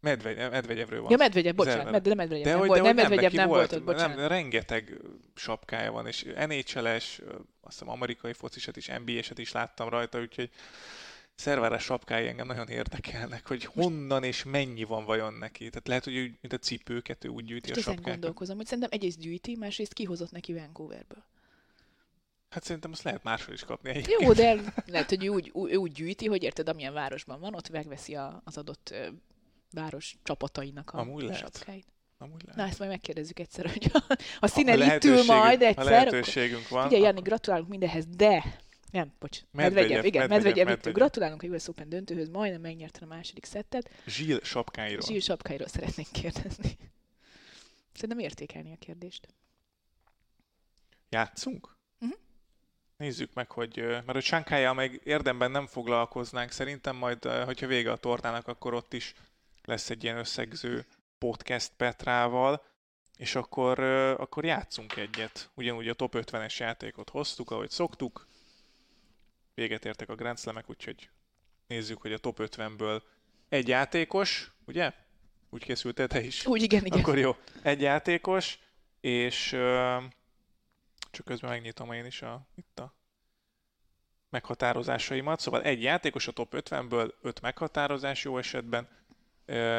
[0.00, 1.10] Medvegy, Medvegyevről van.
[1.10, 2.82] Ja, Medvegyev, bocsánat, med, de Medvegyev de nem hogy, volt.
[2.82, 4.28] de Nem, Medvegyev nem volt ott, Nem, bocsánat.
[4.28, 5.00] rengeteg
[5.34, 7.20] sapkája van, és NHL-es,
[7.60, 10.50] azt hiszem amerikai focisat is, NBA-set is láttam rajta, úgyhogy
[11.36, 15.68] szerveres sapkái engem nagyon érdekelnek, hogy honnan és mennyi van vajon neki.
[15.68, 18.10] Tehát lehet, hogy úgy, mint a cipőket, ő úgy gyűjti Most a sapkákat.
[18.12, 21.24] gondolkozom, hogy szerintem egyrészt gyűjti, másrészt kihozott neki Vancouverből.
[22.48, 24.20] Hát szerintem azt lehet máshol is kapni egyébként.
[24.20, 27.70] Jó, de lehet, hogy ő úgy, ő úgy gyűjti, hogy érted, amilyen városban van, ott
[27.70, 28.94] megveszi a, az adott
[29.72, 31.86] város csapatainak a, Amúgy a sapkáit.
[32.18, 32.56] Amúgy lehet.
[32.56, 35.70] Na, ezt majd megkérdezzük egyszer, hogy a, a színen Ha itt ül majd Ha egyszer.
[35.78, 35.90] Akkor...
[35.90, 36.82] lehetőségünk van.
[36.82, 38.64] Figyelj, Jani, akkor- gratulálunk mindenhez, de...
[38.96, 39.40] Nem, bocs.
[39.50, 40.94] Medvegyev, Medvegyev, igen, Medvegyev, Medvegyev, Medvegyev.
[40.94, 43.90] Gratulálunk a US Open döntőhöz, majdnem megnyerte a második szettet.
[44.06, 45.00] Zsil sapkáiról.
[45.00, 46.76] Zsír sapkáiról szeretnénk kérdezni.
[47.92, 49.28] Szerintem értékelni a kérdést.
[51.08, 51.76] Játszunk?
[51.98, 52.10] Mhm.
[52.96, 57.96] Nézzük meg, hogy, mert hogy Sánkájjal meg érdemben nem foglalkoznánk, szerintem majd, hogyha vége a
[57.96, 59.14] tornának, akkor ott is
[59.64, 60.86] lesz egy ilyen összegző
[61.18, 62.64] podcast Petrával,
[63.16, 63.78] és akkor,
[64.18, 65.50] akkor játszunk egyet.
[65.54, 68.26] Ugyanúgy a top 50-es játékot hoztuk, ahogy szoktuk.
[69.56, 71.10] Véget értek a Grand Slamek, úgyhogy
[71.66, 73.02] nézzük, hogy a top 50-ből
[73.48, 74.92] egy játékos, ugye?
[75.50, 76.46] Úgy készültél te is?
[76.46, 76.98] Úgy, igen, igen.
[76.98, 78.58] Akkor jó, egy játékos,
[79.00, 79.96] és ö,
[81.10, 82.94] csak közben megnyitom én is a, itt a
[84.30, 85.40] meghatározásaimat.
[85.40, 88.88] Szóval egy játékos a top 50-ből, öt meghatározás jó esetben,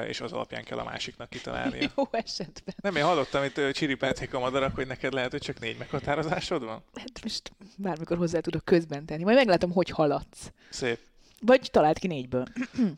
[0.08, 1.90] és az alapján kell a másiknak kitalálnia.
[1.96, 2.76] Jó esetben.
[2.82, 6.84] Nem, én hallottam, itt csiripelték a madarak, hogy neked lehet, hogy csak négy meghatározásod van.
[6.94, 9.24] Hát most bármikor hozzá tudok közben tenni.
[9.24, 10.52] Majd meglátom, hogy haladsz.
[10.70, 11.00] Szép.
[11.42, 12.46] Vagy talált ki négyből.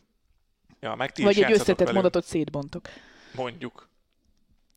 [0.81, 2.87] Ja, meg ti Vagy is egy összetett velünk, mondatot szétbontok.
[3.33, 3.89] Mondjuk.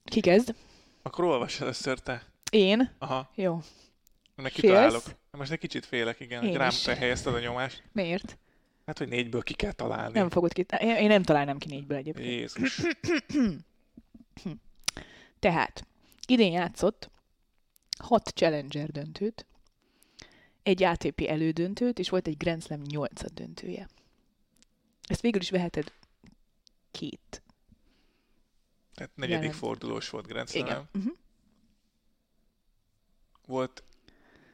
[0.05, 0.55] Ki kezd?
[1.03, 2.23] Akkor olvass először te.
[2.51, 2.91] Én?
[2.99, 3.55] Aha, Jó.
[4.37, 4.55] meg Félsz?
[4.55, 5.03] kitalálok.
[5.31, 7.83] Most egy kicsit félek, igen, Én hogy rám te helyezted a nyomást.
[7.93, 8.39] Miért?
[8.87, 10.19] Hát, hogy négyből ki kell találni.
[10.19, 10.67] Nem fogod ki...
[10.81, 12.27] Én én nem találnám ki négyből egyébként.
[12.27, 12.81] Jézus.
[15.39, 15.87] Tehát,
[16.27, 17.11] idén játszott
[17.99, 19.47] hat Challenger döntőt,
[20.63, 23.89] egy ATP elődöntőt, és volt egy Grand Slam 8 döntője.
[25.07, 25.93] Ezt végül is veheted
[26.91, 27.43] két.
[28.95, 29.59] Tehát negyedik Jelent.
[29.59, 30.67] fordulós volt Grand Igen.
[30.67, 30.89] Slam.
[30.95, 31.17] Uh-huh.
[33.47, 33.83] Volt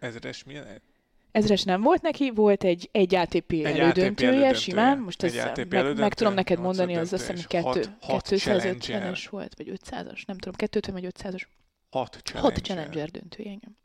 [0.01, 0.83] ezres milyen?
[1.31, 4.55] Ezres nem volt neki, volt egy, egy ATP Egy elődöntője, ATP elődöntője.
[4.55, 4.99] simán.
[4.99, 8.38] Most Egy ez ATP meg, meg tudom neked mondani, az azt hiszem kettő, hat 250-es
[8.81, 9.19] Challenger.
[9.31, 11.43] volt, vagy 500-as, nem tudom, 250 vagy 500-as.
[11.91, 12.53] Hat Challenger.
[12.53, 13.77] Hat Challenger döntője, igen.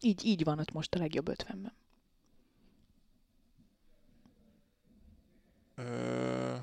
[0.00, 1.72] Így, így van ott most a legjobb 50-ben.
[5.74, 6.54] Ö...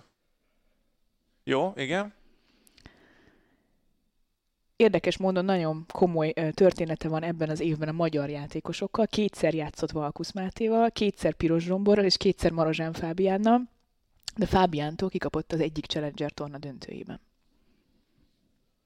[1.44, 2.14] Jó, igen.
[4.76, 9.08] Érdekes módon nagyon komoly története van ebben az évben a magyar játékosokkal.
[9.08, 13.70] Kétszer játszott Valkusz Mátéval, kétszer Piros Zsomborral és kétszer Marozsán Fábiánnal,
[14.36, 17.20] de Fábiántól kikapott az egyik Challenger torna döntőjében.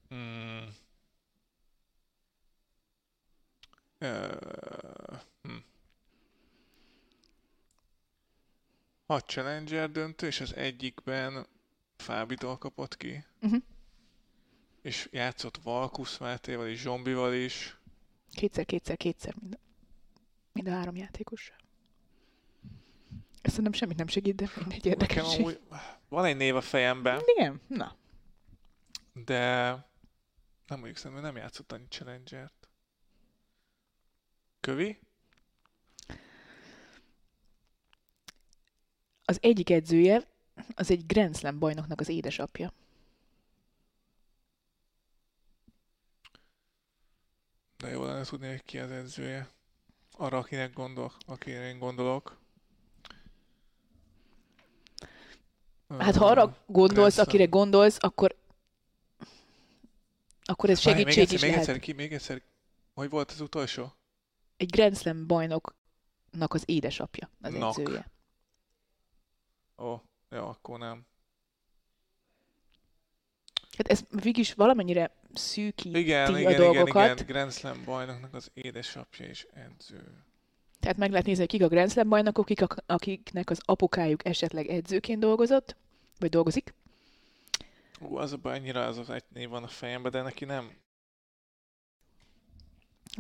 [0.10, 0.66] Hmm.
[3.98, 4.36] Ö...
[5.42, 5.52] Hm.
[9.06, 11.48] Hat Challenger döntő, és az egyikben
[11.98, 13.24] Fábitól kapott ki.
[13.42, 13.62] Uh-huh.
[14.82, 17.78] És játszott Valkusz Mátéval és Zsombival is.
[18.32, 19.60] Kétszer, kétszer, kétszer mind,
[20.52, 21.54] mind a három játékos.
[23.42, 25.38] Ezt szerintem semmit nem segít, de mindegy Nekem érdekes.
[25.38, 25.60] amúgy
[26.10, 27.62] van egy név a fejemben, Igen?
[27.68, 27.96] Na.
[29.14, 29.40] de
[30.68, 32.70] nem mondjuk szerintem nem játszott annyi Challenger-t.
[34.60, 35.00] Kövi?
[39.24, 40.28] Az egyik edzője,
[40.76, 42.74] az egy Grand Slam bajnoknak az édesapja.
[47.80, 49.50] De jó lenne tudni, hogy ki az edzője.
[50.12, 52.38] Arra, akinek gondol, akire én gondolok.
[55.98, 57.26] Hát ha arra gondolsz, Slam.
[57.28, 58.36] akire gondolsz, akkor
[60.44, 61.68] akkor ez Várj, segítség még egyszer, is még lehet.
[61.68, 62.42] egyszer, ki, még egyszer.
[62.94, 63.94] Hogy volt az utolsó?
[64.58, 67.78] Egy Grand Slam bajnoknak az édesapja az Nak.
[67.78, 68.12] edzője.
[69.78, 71.06] Ó, jó, akkor nem.
[73.80, 77.04] Hát ez végig is valamennyire szűkíti Igen, a igen, igen, dolgokat.
[77.04, 80.24] igen, Grand Slam bajnoknak az édesapja és edző.
[80.80, 84.26] Tehát meg lehet nézni, hogy kik a Grand Slam bajnokok, kik a, akiknek az apukájuk
[84.26, 85.76] esetleg edzőként dolgozott,
[86.20, 86.74] vagy dolgozik.
[88.00, 90.72] Ú, az a baj, annyira az az egy név van a fejemben, de neki nem.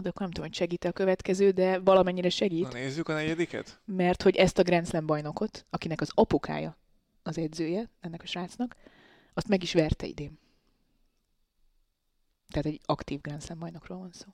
[0.01, 3.79] De akkor nem tudom, hogy segít a következő, de valamennyire segít, Na nézzük a negyediket.
[3.85, 6.77] mert hogy ezt a Grand Slam bajnokot, akinek az apukája
[7.23, 8.75] az edzője, ennek a srácnak,
[9.33, 10.39] azt meg is verte idén.
[12.49, 14.27] Tehát egy aktív Grand Slam bajnokról van szó.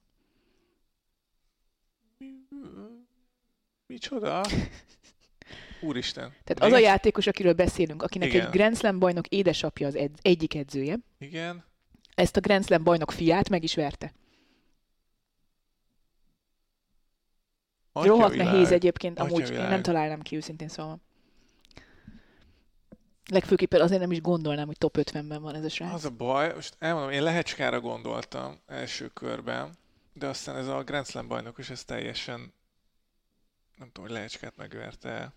[3.88, 4.46] Micsoda?
[5.82, 6.34] Úristen.
[6.44, 8.46] Tehát az a játékos, akiről beszélünk, akinek Igen.
[8.46, 11.64] egy Grand Slam bajnok édesapja az edz- egyik edzője, Igen.
[12.16, 14.14] ezt a Grand Slam bajnok fiát meg is verte.
[17.92, 18.48] Atya Rohadt világ.
[18.48, 21.00] nehéz egyébként, Atya amúgy én nem találnám ki őszintén szóval.
[23.32, 25.94] Legfőképpen azért nem is gondolnám, hogy top 50-ben van ez a srác.
[25.94, 29.78] Az a baj, most elmondom, én Lehecskára gondoltam első körben,
[30.14, 32.54] de aztán ez a Grand Slam bajnokos, ez teljesen
[33.78, 35.34] nem tudom, hogy Lehecskát megverte el.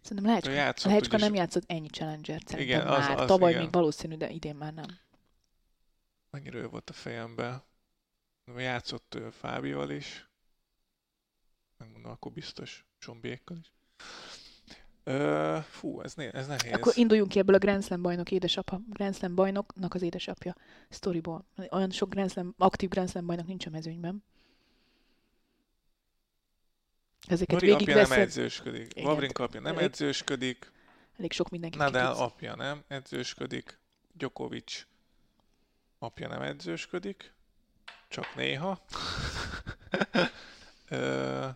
[0.00, 3.18] Szerintem Lehecska, játszott Lehecska nem játszott ennyi Challenger-t szerintem Igen, az- már.
[3.18, 3.62] az Tavaly igen.
[3.62, 4.98] még valószínű, de idén már nem.
[6.30, 7.62] Annyira ő volt a fejemben.
[8.56, 10.28] Játszott ő Fábival is.
[11.76, 13.72] Megmondom, akkor biztos Zsombiékkal is.
[15.04, 16.72] Ö, fú, ez, né- ez nehéz.
[16.72, 20.54] Akkor induljunk ki ebből a Grand Slam bajnok édesapa, Grand Slam bajnoknak az édesapja.
[20.90, 21.44] Storyból.
[21.70, 24.24] Olyan sok Grand Slam, aktív Grand Slam bajnok nincs a mezőnyben.
[27.26, 28.92] Ezeket Nori apja nem végigveszed, edzősködik.
[28.94, 29.08] Igen.
[29.10, 30.72] Wawrinka apja nem Elég- edzősködik.
[31.18, 31.78] elég sok mindenki.
[31.78, 33.78] Nadal kicsit- apja nem edzősködik.
[34.12, 34.86] Djokovic
[35.98, 37.32] apja nem edzősködik.
[38.08, 38.78] Csak néha.
[40.88, 41.46] Ö,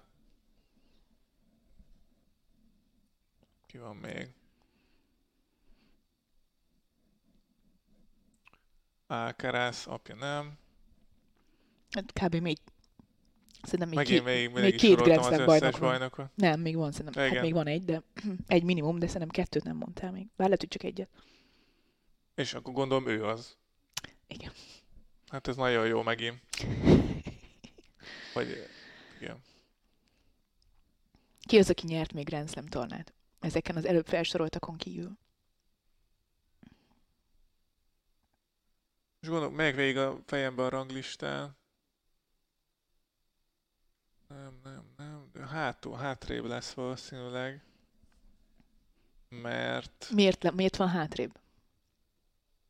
[3.69, 4.31] Ki van még?
[9.07, 10.59] Alcaraz apja nem.
[11.91, 12.35] Hát kb.
[12.35, 12.59] még
[13.63, 15.47] Szerintem még, Megint két, még, még két Grand Slam
[15.79, 16.31] bajnokot.
[16.35, 17.23] Nem, még van, szerintem.
[17.23, 17.43] Hát Igen.
[17.43, 18.03] még van egy, de
[18.47, 20.27] egy minimum, de szerintem kettőt nem mondtál még.
[20.37, 21.09] Bár lehet, hogy csak egyet.
[22.35, 23.57] És akkor gondolom ő az.
[24.27, 24.53] Igen.
[25.27, 26.41] Hát ez nagyon jó megint.
[28.35, 28.69] Vagy
[29.21, 29.43] igen.
[31.41, 33.13] Ki az, aki nyert még Grand Slam tornát?
[33.41, 35.19] Ezeken az előbb felsoroltakon kívül.
[39.21, 41.57] És gondolom, megyek végig a fejembe a ranglistán.
[44.29, 45.47] Nem, nem, nem.
[45.47, 47.63] Hátul, hátrébb lesz valószínűleg.
[49.29, 51.41] Mert, Miért, le, miért van hátrébb?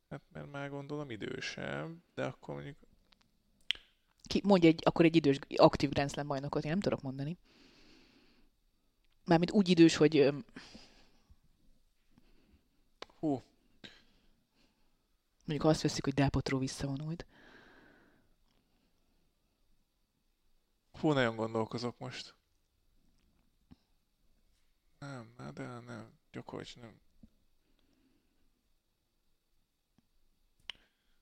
[0.09, 2.75] hát mert már gondolom idősebb, de akkor mondjuk
[4.21, 7.37] Ki, mondj egy, akkor egy idős, aktív Grand Slam bajnokot, én nem tudok mondani.
[9.29, 10.33] Mármint úgy idős, hogy
[13.19, 13.43] hú,
[15.45, 17.25] mondjuk azt veszik, hogy Delpotról visszavonult.
[20.91, 22.35] hú, nagyon gondolkozok most.
[24.99, 26.11] Nem, nem, de nem.
[26.31, 26.99] Gyokovics nem.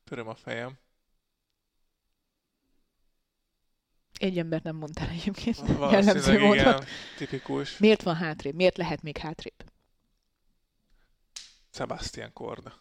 [0.03, 0.77] Töröm a fejem.
[4.19, 5.57] Egy embert nem mondtál egyébként.
[5.91, 6.55] Jellemző módon.
[6.57, 6.83] igen,
[7.17, 7.77] tipikus.
[7.77, 8.55] Miért van hátrébb?
[8.55, 9.63] Miért lehet még hátrébb?
[11.71, 12.73] Sebastian Korda.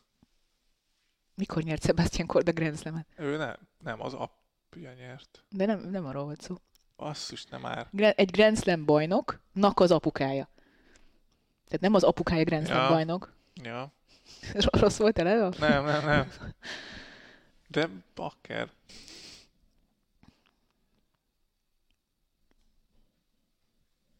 [1.35, 3.07] Mikor nyert Sebastian Korda Grand Slam-et?
[3.17, 5.45] Ő nem, nem, az apja nyert.
[5.51, 6.55] De nem, nem arról volt szó.
[6.97, 7.89] Basszus, nem már.
[8.17, 10.49] Egy Grand Slam bajnoknak az apukája.
[11.65, 12.89] Tehát nem az apukája Grand Slam Ja.
[12.89, 13.35] bajnok.
[13.63, 13.93] Ja.
[14.81, 16.33] Rossz volt el Nem, nem, nem.
[17.69, 18.71] De bakker.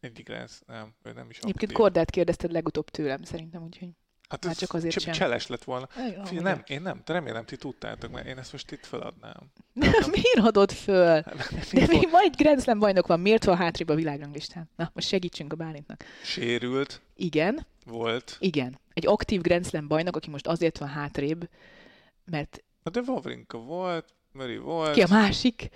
[0.07, 1.77] Egyik lesz, nem, ő nem is Egyébként aktív.
[1.77, 3.89] Kordát kérdezted legutóbb tőlem, szerintem, úgyhogy...
[4.29, 5.13] Hát már csak azért sem.
[5.13, 5.87] Cseles lett volna.
[5.95, 9.51] Aj, Figyelj, nem, én nem, te remélem ti tudtátok, mert én ezt most itt feladnám.
[9.73, 11.21] Nem, miért adod föl?
[11.21, 11.35] De
[11.71, 14.69] Mi még ma egy Grand Slam bajnok van, miért van hátrébb a világranglistán?
[14.75, 16.03] Na, most segítsünk a Bálintnak.
[16.23, 18.37] Sérült Igen, volt.
[18.39, 18.79] igen.
[18.93, 21.49] Egy aktív Grand Slam bajnok, aki most azért van hátrébb,
[22.25, 24.93] mert Na de Wawrinka volt, Murray volt.
[24.93, 25.69] ki a másik?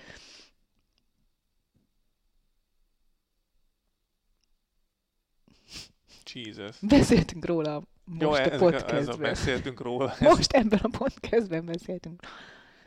[6.33, 6.77] Jesus.
[6.81, 7.83] Beszéltünk róla
[8.19, 9.19] Jó, most a ezek, ezzel podcastben.
[9.19, 10.15] beszéltünk róla.
[10.35, 12.21] Most ebben a podcastben beszéltünk.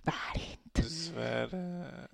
[0.02, 0.90] Bálint.
[0.90, 2.09] Zvere...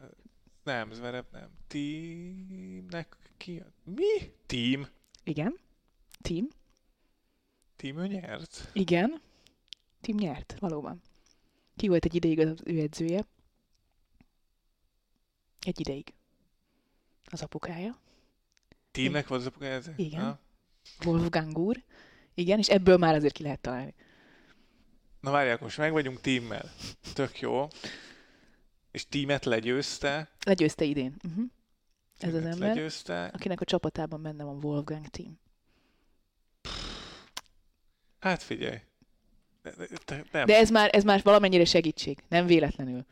[0.62, 1.48] Nem, Zverev nem.
[1.66, 3.62] Teamnek ki?
[3.84, 4.32] Mi?
[4.46, 4.86] Team?
[5.24, 5.58] Igen.
[6.22, 6.48] Team.
[7.76, 8.70] Team ő nyert?
[8.72, 9.20] Igen.
[10.00, 11.00] Team nyert, valóban.
[11.76, 13.24] Ki volt egy ideig az ő edzője?
[15.60, 16.12] Egy ideig.
[17.24, 17.98] Az apukája.
[18.90, 19.90] Teamnek volt az apukája ez?
[19.96, 20.20] Igen.
[20.20, 20.38] Ha?
[21.04, 21.82] Wolfgang úr.
[22.34, 23.94] Igen, és ebből már azért ki lehet találni.
[25.20, 26.72] Na várják, most meg vagyunk teammel.
[27.14, 27.68] Tök jó.
[28.90, 30.30] És teamet legyőzte.
[30.44, 31.16] Legyőzte idén.
[31.28, 31.44] Uh-huh.
[32.18, 33.24] Ez az ember, Legyőzte.
[33.24, 35.38] akinek a csapatában benne van Wolfgang Team.
[38.20, 38.78] Hát figyelj.
[39.62, 39.72] De,
[40.32, 40.46] nem.
[40.46, 43.06] De ez már, ez már valamennyire segítség, nem véletlenül.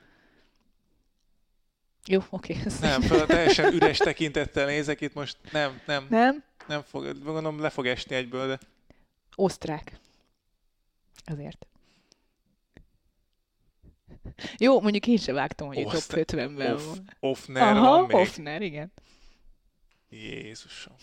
[2.07, 2.57] Jó, oké.
[2.57, 2.73] Okay.
[2.81, 5.37] Nem, teljesen üres tekintettel nézek itt most.
[5.53, 6.45] Nem, nem, Nem?
[6.69, 8.59] Nem fog, gondolom le fog esni egyből, de
[9.35, 9.99] Osztrák.
[11.25, 11.67] Azért.
[14.59, 16.25] Jó, mondjuk én sem vágtam, hogy egy top Osztrák.
[16.33, 17.15] 50-ben Off, van.
[17.21, 18.11] Offner Aha, van még.
[18.11, 18.93] Hoffner, igen.
[20.11, 20.95] Jézusom.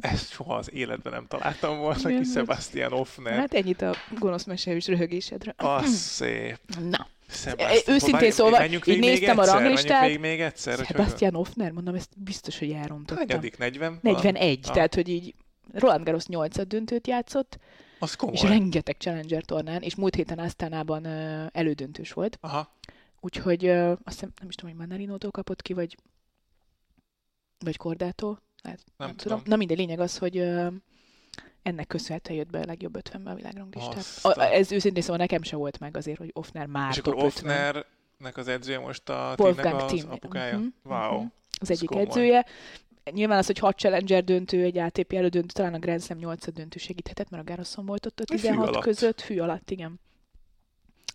[0.00, 3.38] Ezt soha az életben nem találtam volna ki, Sebastian Offner.
[3.38, 5.54] Hát ennyit a gonosz mesélős röhögésedre.
[5.56, 6.58] Az szép.
[6.80, 7.94] Na, Sebastian.
[7.94, 9.54] őszintén menjünk így még néztem a egyszer?
[9.60, 10.00] ranglistát.
[10.00, 10.76] Menjünk végig még egyszer?
[10.76, 13.16] hogy Sebastian Offner, mondom, ezt biztos, hogy elrontottam.
[13.28, 13.58] Hányadik?
[13.58, 13.98] 40?
[14.02, 14.72] 41, Ah.
[14.74, 15.34] tehát hogy így
[15.72, 17.58] Roland Garros 8 döntőt játszott,
[17.98, 18.34] Az komoly.
[18.34, 22.38] és rengeteg Challenger tornán, és múlt héten Asztánában ö, elődöntős volt.
[22.40, 22.76] Aha.
[23.20, 25.96] Úgyhogy ö, azt hiszem, nem is tudom, hogy Manarinótól kapott ki, vagy,
[27.58, 28.42] vagy Kordától.
[28.62, 29.36] Hát, nem, Nem nem tudom.
[29.38, 29.42] tudom.
[29.50, 30.66] Na mindegy, lényeg az, hogy ö,
[31.62, 34.04] ennek köszönhetően jött be a legjobb 50-be a világranglistát.
[34.36, 37.24] A, ez őszintén szóval nekem se volt meg azért, hogy Offner már És akkor top
[37.24, 37.50] 50.
[37.66, 40.10] Offnernek az edzője most a Wolfgang az Thiem.
[40.10, 40.58] apukája?
[40.58, 41.16] Mhm, Wow.
[41.18, 41.26] mhm.
[41.60, 42.04] az egyik komoly.
[42.04, 42.46] edzője.
[43.10, 46.78] Nyilván az, hogy 6 Challenger döntő, egy ATP elődöntő, talán a Grand Slam 8 döntő
[46.78, 48.82] segíthetett, mert a Garroson volt ott a Egy fű 16 alatt.
[48.82, 50.00] között, fű alatt, igen.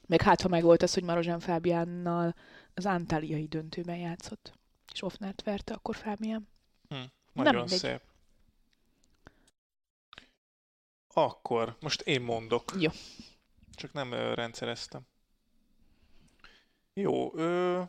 [0.07, 2.35] Meg hát, ha meg volt az, hogy Marozsán Fábiánnal
[2.73, 4.53] az Antáliai döntőben játszott,
[4.93, 6.47] és Offnert verte, akkor Fábián.
[6.89, 6.95] Hm,
[7.33, 7.77] Na nagyon mindegy.
[7.79, 8.01] szép.
[11.17, 12.73] Akkor, most én mondok.
[12.79, 12.89] Jó.
[13.75, 15.01] Csak nem ö, rendszereztem.
[16.93, 17.83] Jó, ö...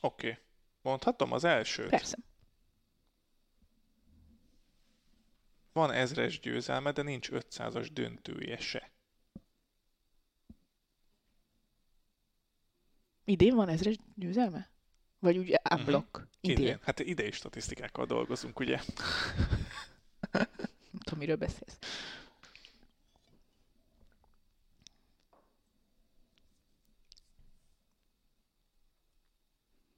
[0.00, 0.38] oké.
[0.82, 1.88] Mondhatom az elsőt?
[1.88, 2.18] Persze.
[5.72, 8.90] Van ezres győzelme, de nincs 500-as döntője se.
[13.24, 14.70] Idén van ezres győzelme?
[15.18, 16.18] Vagy úgy unblock?
[16.18, 16.26] Mhm.
[16.40, 16.64] Idén.
[16.64, 16.78] Idén.
[16.82, 18.80] Hát idei statisztikákkal dolgozunk, ugye?
[21.06, 21.78] Tudom, miről beszélsz.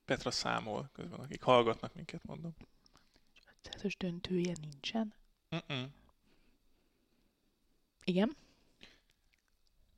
[0.05, 2.55] Petra számol közben, akik hallgatnak minket, mondom.
[3.64, 5.14] 500-as döntője nincsen.
[5.57, 5.94] Mm-mm.
[8.05, 8.37] Igen?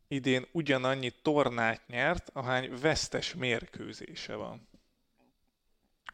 [0.08, 4.68] Idén ugyanannyi tornát nyert, ahány vesztes mérkőzése van.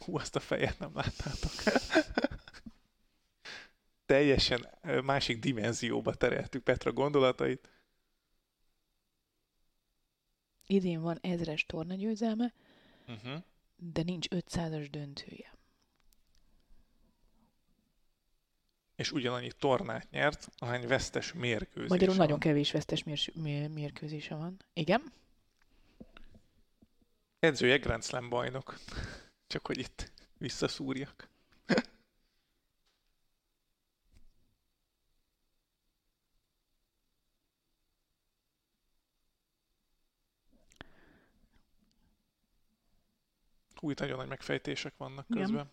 [0.04, 1.52] Hú, azt a fejet nem láttátok.
[4.06, 4.68] Teljesen
[5.04, 7.68] másik dimenzióba tereltük Petra gondolatait.
[10.66, 12.52] Idén van ezres tornagyőzelme,
[13.08, 13.42] Uh-huh.
[13.76, 15.54] de nincs 500-as döntője.
[18.94, 22.24] És ugyanannyi tornát nyert, ahány vesztes mérkőzése Magyarul van.
[22.24, 24.56] nagyon kevés vesztes mér- mér- mérkőzése van.
[24.72, 25.12] Igen?
[27.38, 28.78] Edzője Grand Slam bajnok.
[29.46, 31.28] Csak hogy itt visszaszúrjak.
[43.86, 45.42] Új, nagyon nagy megfejtések vannak Igen.
[45.42, 45.70] közben.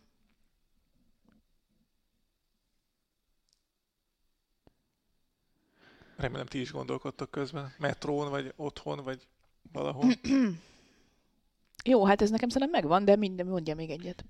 [6.15, 7.73] Remélem ti is gondolkodtok közben.
[7.77, 9.27] Metrón, vagy otthon, vagy
[9.71, 10.11] valahol.
[11.83, 14.25] Jó, hát ez nekem szerintem megvan, de minden mondja még egyet.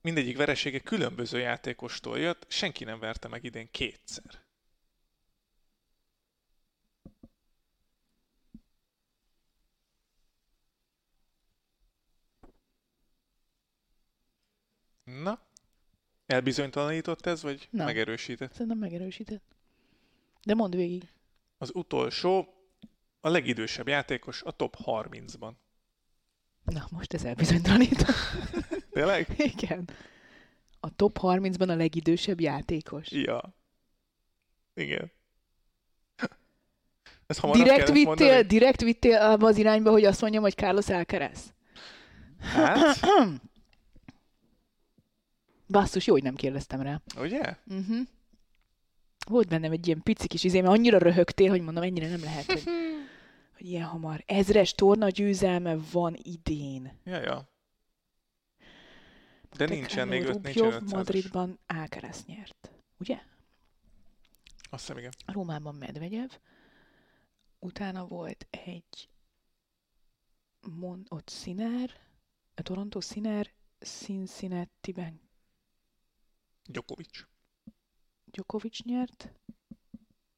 [0.00, 4.42] Mindegyik veresége különböző játékostól jött, senki nem verte meg idén kétszer.
[15.20, 15.40] Na,
[16.26, 17.86] elbizonytalanított ez, vagy Nem.
[17.86, 18.52] megerősített?
[18.52, 19.42] Szerintem megerősített.
[20.42, 21.08] De mondd végig.
[21.58, 22.54] Az utolsó,
[23.20, 25.52] a legidősebb játékos a top 30-ban.
[26.64, 28.14] Na, most ez elbizonytalanított.
[28.90, 29.26] Tényleg?
[29.36, 29.88] Igen.
[30.80, 33.10] A top 30-ban a legidősebb játékos.
[33.10, 33.54] Ja.
[34.74, 35.12] Igen.
[37.26, 38.42] Ez hamarabb Direkt vittél, mondani?
[38.42, 41.54] direkt vittél abba az irányba, hogy azt mondjam, hogy Carlos Alcaraz?
[42.38, 42.98] Hát,
[45.72, 47.00] Basszus, jó, hogy nem kérdeztem rá.
[47.16, 47.56] ugye?
[47.66, 48.06] Uh-huh.
[49.26, 52.44] Volt bennem egy ilyen pici kis izé, mert annyira röhögtél, hogy mondom, ennyire nem lehet,
[52.44, 52.62] hogy,
[53.56, 54.22] hogy ilyen hamar.
[54.26, 56.98] Ezres torna győzelme van idén.
[57.04, 57.50] Ja, ja.
[59.56, 62.70] De nincsen még öt, nincsen 500 Madridban Alcaraz nyert.
[62.98, 63.18] Ugye?
[64.70, 65.12] Azt hiszem, igen.
[65.26, 66.28] Rómában Medvegyev.
[67.58, 69.08] Utána volt egy
[70.60, 71.90] Mon, ott Sinner,
[72.54, 75.20] a Toronto Sinner, Cincinnati-ben
[76.72, 77.24] Djokovic.
[78.24, 79.32] Djokovic nyert,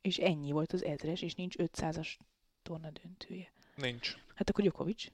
[0.00, 2.16] és ennyi volt az ezres, és nincs 500-as
[2.62, 3.52] torna döntője.
[3.74, 4.16] Nincs.
[4.34, 5.06] Hát akkor Djokovic.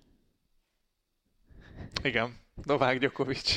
[2.02, 2.38] Igen.
[2.64, 3.56] Novák Djokovic.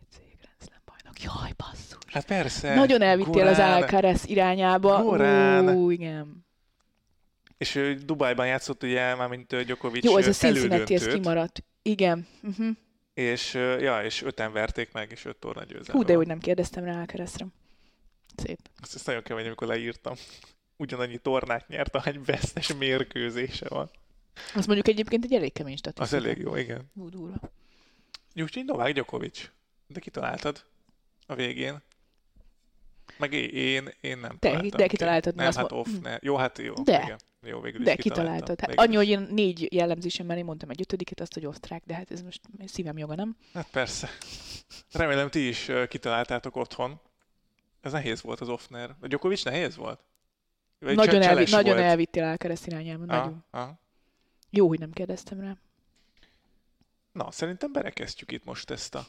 [0.00, 1.22] Edzője Grand bajnok.
[1.22, 2.12] Jaj, basszus.
[2.12, 2.74] Hát persze.
[2.74, 3.82] Nagyon elvittél az Gurán.
[3.82, 5.02] Alcaraz irányába.
[5.02, 5.68] Gurán.
[5.68, 6.46] Ó, igen.
[7.56, 11.64] És ő Dubajban játszott ugye, már mint Djokovic Jó, ez a Cincinnati, ez kimaradt.
[11.82, 12.26] Igen.
[12.42, 12.76] Uh-huh.
[13.14, 16.84] És, ja, és öten verték meg, és öt torna győzelme Hú, de hogy nem kérdeztem
[16.84, 17.46] rá Alcarazra.
[18.36, 18.58] Szép.
[18.80, 20.14] Azt, ezt nagyon kemény, amikor leírtam.
[20.76, 23.90] Ugyanannyi tornát nyert, ahány vesztes mérkőzése van.
[24.54, 26.16] Az mondjuk egyébként egy elég kemény Az statisztika.
[26.22, 26.90] elég jó, igen.
[26.94, 27.40] Ú, durva.
[28.34, 29.50] Úgyhogy Novák Djokovic.
[29.86, 30.64] De kitaláltad.
[31.26, 31.82] a végén.
[33.18, 34.88] Meg én, én nem Te- találtam de ki.
[34.88, 36.16] kitaláltad, Nem, hát azt off, mo- ne.
[36.20, 36.74] Jó, hát jó.
[36.74, 37.02] De.
[37.04, 37.18] Igen.
[37.42, 38.60] Jó, végül is De kitaláltad.
[38.60, 38.98] Hát Végül annyi, is.
[38.98, 42.40] hogy én négy jellemzésen mellé mondtam egy ötödiket, azt, hogy osztrák, de hát ez most
[42.66, 43.36] szívem joga, nem?
[43.52, 44.08] Hát persze.
[44.92, 47.00] Remélem ti is kitaláltátok otthon.
[47.80, 48.94] Ez nehéz volt az Offner.
[49.00, 50.00] A Djokovic nehéz volt?
[50.78, 51.86] Vagy nagyon, elvi, cseles nagyon volt?
[51.86, 53.44] elvittél Alcaraz irányába, nagyon.
[53.50, 53.70] Ah, ah.
[54.50, 55.56] Jó, hogy nem kérdeztem rá.
[57.12, 59.06] Na, szerintem berekeztjük itt most ezt a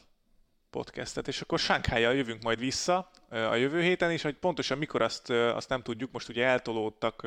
[0.70, 5.30] podcastet, és akkor Sánkhájjal jövünk majd vissza a jövő héten, és hogy pontosan mikor azt,
[5.30, 7.26] azt nem tudjuk, most ugye eltolódtak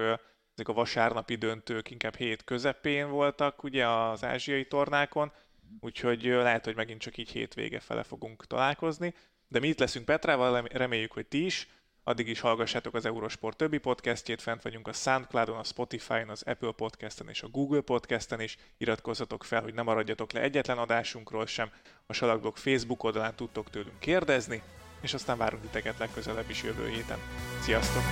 [0.55, 5.31] ezek a vasárnapi döntők, inkább hét közepén voltak ugye az ázsiai tornákon,
[5.79, 9.13] úgyhogy lehet, hogy megint csak így hétvége fele fogunk találkozni,
[9.47, 11.67] de mi itt leszünk Petrával, rem- reméljük, hogy ti is,
[12.03, 16.71] addig is hallgassátok az Eurosport többi podcastjét, fent vagyunk a Soundcloudon, a Spotify-on, az Apple
[16.71, 21.71] Podcasten és a Google Podcasten is, iratkozzatok fel, hogy ne maradjatok le egyetlen adásunkról sem,
[22.05, 24.61] a Salakblog Facebook oldalán tudtok tőlünk kérdezni,
[25.01, 27.19] és aztán várunk titeket legközelebb is jövő héten.
[27.61, 28.03] Sziasztok!